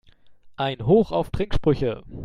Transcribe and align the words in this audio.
Ein 0.55 0.87
Hoch 0.87 1.11
auf 1.11 1.29
Trinksprüche! 1.29 2.01